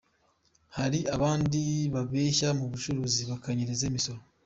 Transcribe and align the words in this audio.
Hari 0.77 0.99
abandi 1.15 1.61
babeshya 1.93 2.49
mu 2.59 2.65
bucuruzi 2.71 3.21
bakanyereza 3.31 3.83
imisoro. 3.91 4.21